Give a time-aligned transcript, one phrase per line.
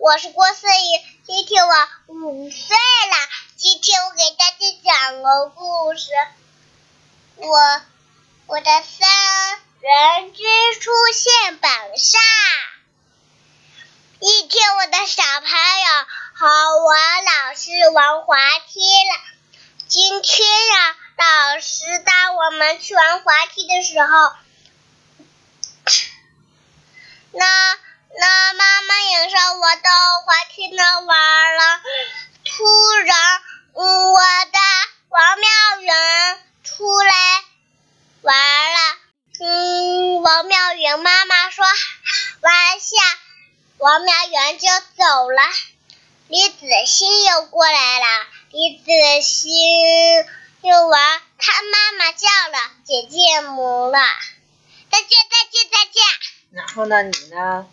[0.00, 1.74] 我是郭思雨，今天我
[2.06, 3.28] 五岁了。
[3.58, 6.08] 今天我给大家讲个故事。
[7.36, 7.82] 我
[8.46, 10.42] 我的三人之
[10.80, 12.18] 初现本上。
[14.20, 16.46] 一天，我的小朋友和
[16.82, 18.38] 我老师玩滑
[18.68, 19.14] 梯了。
[19.86, 24.32] 今天呀，老师带我们去玩滑梯的时候，
[29.76, 29.90] 到
[30.24, 31.80] 滑梯那玩了。
[32.44, 32.64] 突
[33.04, 33.42] 然，
[33.72, 34.58] 我的
[35.08, 37.12] 王妙远出来
[38.22, 38.96] 玩了。
[39.40, 41.64] 嗯，王妙远妈妈说
[42.40, 42.96] 玩下。
[43.78, 45.42] 王苗远就走了，
[46.28, 48.26] 李子欣又过来了。
[48.50, 49.50] 李子欣
[50.60, 53.98] 又玩，他妈妈叫了，姐姐母了，
[54.90, 56.02] 再见再见再见。
[56.52, 57.66] 然后呢，你呢？